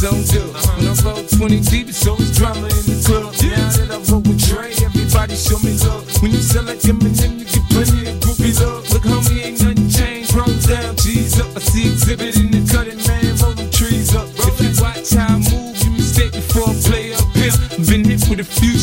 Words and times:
zone 0.00 0.24
two. 0.24 0.40
When 0.80 0.88
I 0.88 0.96
roll 1.04 1.20
20 1.28 1.60
deep, 1.68 1.88
it's 1.92 2.06
always 2.06 2.32
drama 2.32 2.64
in 2.72 2.84
the 2.88 2.96
club. 3.04 3.36
Now 3.36 3.68
that 3.68 3.90
I 3.92 3.98
roll 4.08 4.24
with 4.24 4.40
Dre, 4.40 4.72
everybody 4.80 5.36
show 5.36 5.60
me 5.60 5.76
love. 5.84 6.08
When 6.24 6.32
you 6.32 6.40
sell 6.40 6.64
like 6.64 6.80
Eminem, 6.88 7.36
you 7.36 7.44
get 7.44 7.64
plenty 7.68 8.08
of 8.08 8.16
groupie 8.24 8.56
love. 8.64 8.88
Look, 8.88 9.04
homie, 9.04 9.44
ain't 9.44 9.60
nothing 9.60 9.92
changed. 9.92 10.32
Rolls 10.32 10.64
down, 10.64 10.96
G's 10.96 11.36
up. 11.36 11.52
I 11.52 11.60
see 11.60 11.92
Xzibit 11.92 12.32
in 12.40 12.48
the 12.48 12.64
cutting, 12.72 12.96
man. 13.04 13.36
rollin' 13.44 13.70
trees 13.70 14.16
up. 14.16 14.28
If 14.48 14.56
you 14.64 14.72
watch 14.80 15.12
how 15.12 15.36
I 15.36 15.44
move, 15.52 15.76
you 15.84 15.90
mistake 15.92 16.32
before 16.32 16.72
I 16.72 16.74
play 16.80 17.12
up 17.12 17.28
here. 17.36 17.52
Been 17.84 18.08
hit 18.08 18.24
with 18.24 18.40
a 18.40 18.48
few 18.48 18.80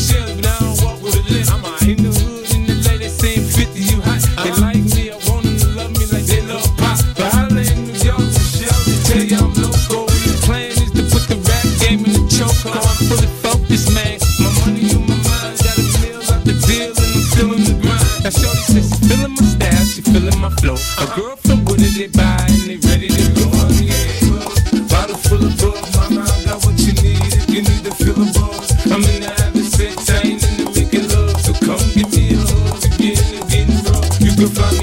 still 17.38 17.54
on 17.54 17.62
the 17.62 17.74
grind. 17.78 18.34
Shorty 18.34 18.62
says 18.66 18.90
she's 18.90 19.06
feeling 19.06 19.34
my 19.38 19.44
style, 19.46 19.84
she 19.86 20.02
feeling 20.02 20.40
my 20.42 20.50
flow. 20.58 20.78
A 20.98 21.06
girl 21.14 21.36
from 21.36 21.64
did 21.78 21.94
they 21.94 22.10
buy 22.10 22.42
and 22.50 22.66
they 22.66 22.78
ready 22.88 23.08
to 23.08 23.24
go. 23.38 23.46
Yeah. 23.78 24.82
Bottle 24.90 25.16
full 25.16 25.46
of 25.46 25.54
bug, 25.62 25.78
mama, 25.94 26.26
I 26.26 26.36
got 26.44 26.58
what 26.66 26.76
you 26.82 26.92
need 26.98 27.22
if 27.38 27.46
you 27.48 27.62
need 27.62 27.82
to 27.86 27.94
feel 27.94 28.18
the 28.18 28.26
bugs. 28.34 28.74
I'm 28.90 29.04
in 29.06 29.22
the 29.22 29.30
having 29.38 29.70
I 29.70 30.18
ain't 30.26 30.42
in 30.58 30.66
making 30.74 31.06
love, 31.14 31.38
so 31.40 31.52
come 31.62 31.82
get 31.94 32.10
me 32.10 32.34
a 32.34 32.42
hug. 32.42 32.82
You're 32.98 33.14
getting, 33.14 33.46
getting. 33.46 34.26
You 34.26 34.32
can 34.34 34.50
find 34.50 34.77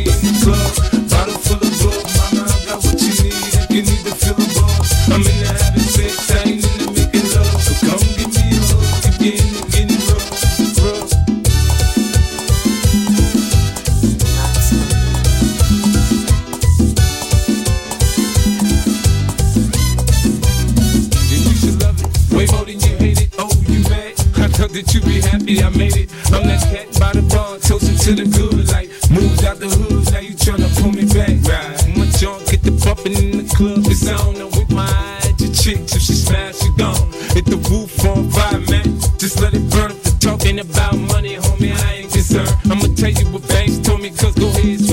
that 24.76 24.94
you 24.94 25.00
be 25.08 25.24
happy 25.24 25.64
I 25.64 25.70
made 25.72 25.96
it. 25.96 26.12
I'm 26.36 26.44
that 26.52 26.60
cat 26.68 26.92
by 27.00 27.16
the 27.16 27.24
bar, 27.32 27.56
toasting 27.64 27.96
to 27.96 28.12
the 28.12 28.28
good 28.28 28.68
like 28.76 28.92
Moves 29.08 29.44
out 29.48 29.60
the 29.60 29.72
hoods, 29.72 30.12
now 30.12 30.20
you 30.20 30.36
tryna 30.36 30.68
pull 30.82 30.92
me 30.92 31.08
back, 31.16 31.32
right? 31.48 31.96
My 31.96 32.04
junk 32.20 32.44
get 32.52 32.60
the 32.60 32.76
bumping 32.84 33.16
in 33.16 33.40
the 33.40 33.48
club, 33.56 33.88
it's 33.88 34.04
on. 34.12 34.36
I'm 34.36 34.52
with 34.52 34.72
my 34.72 34.84
eyes 34.84 35.32
at 35.32 35.54
chick 35.56 35.80
till 35.88 36.04
she 36.04 36.12
smash 36.12 36.60
she 36.60 36.68
gone. 36.76 37.08
Hit 37.32 37.48
the 37.48 37.56
roof 37.72 38.04
on 38.04 38.28
fire, 38.36 38.60
man. 38.68 39.00
Just 39.16 39.40
let 39.40 39.54
it 39.56 39.64
burn 39.72 39.96
up 39.96 40.00
the 40.04 40.12
talking 40.20 40.60
about 40.60 40.98
money, 40.98 41.40
homie. 41.40 41.72
I 41.72 42.04
ain't 42.04 42.12
concerned. 42.12 42.52
I'ma 42.68 42.92
tell 43.00 43.16
you 43.16 43.32
what 43.32 43.48
Banks 43.48 43.80
told 43.80 44.02
me, 44.02 44.12
cause 44.12 44.36
go 44.36 44.52
ahead, 44.52 44.84